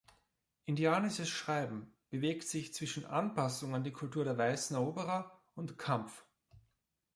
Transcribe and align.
Indianisches 0.65 1.29
Schreiben 1.29 1.93
bewegt 2.09 2.47
sich 2.47 2.73
zwischen 2.73 3.05
Anpassung 3.05 3.75
an 3.75 3.83
die 3.83 3.91
Kultur 3.91 4.23
der 4.23 4.35
weißen 4.35 4.75
Eroberer 4.75 5.39
und 5.53 5.77
Kampf. 5.77 6.25